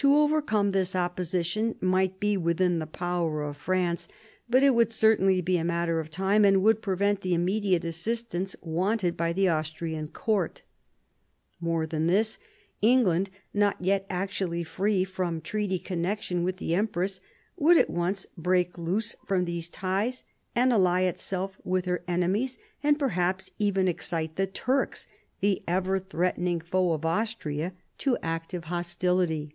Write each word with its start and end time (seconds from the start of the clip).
To 0.00 0.14
overcome 0.14 0.70
this 0.70 0.94
opposition 0.94 1.74
might 1.80 2.20
be 2.20 2.36
within 2.36 2.78
the 2.78 2.86
power 2.86 3.42
of 3.42 3.56
France, 3.56 4.06
but 4.48 4.62
it 4.62 4.72
would 4.72 4.92
certainly 4.92 5.40
be 5.40 5.58
a 5.58 5.64
matter 5.64 5.98
of 5.98 6.08
time, 6.08 6.44
and 6.44 6.62
would 6.62 6.80
prevent 6.80 7.22
the 7.22 7.34
immediate 7.34 7.84
assist 7.84 8.32
ance 8.32 8.54
wanted 8.62 9.16
by 9.16 9.32
the 9.32 9.48
Austrian 9.48 10.06
court 10.06 10.62
More 11.58 11.84
than 11.84 12.06
this, 12.06 12.38
England, 12.80 13.28
not 13.52 13.76
yet 13.82 14.06
actually 14.08 14.62
free 14.62 15.02
from 15.02 15.40
treaty 15.40 15.80
connection 15.80 16.44
with 16.44 16.58
the 16.58 16.76
empress, 16.76 17.20
would 17.56 17.76
at 17.76 17.90
once 17.90 18.24
break 18.36 18.78
loose 18.78 19.16
from 19.26 19.46
these 19.46 19.68
ties 19.68 20.22
and 20.54 20.72
ally 20.72 21.00
itself 21.00 21.58
with 21.64 21.86
her 21.86 22.04
enemies, 22.06 22.56
and 22.84 23.00
perhaps 23.00 23.50
even 23.58 23.88
excite 23.88 24.36
the 24.36 24.46
Turks, 24.46 25.08
the 25.40 25.60
ever 25.66 25.98
threatening 25.98 26.60
foe 26.60 26.92
of 26.92 27.04
Austria, 27.04 27.72
126 27.98 27.98
MARIA 27.98 27.98
THERESA 27.98 27.98
chap, 27.98 27.98
vi 27.98 28.04
to 28.04 28.18
active 28.22 28.64
hostility. 28.72 29.54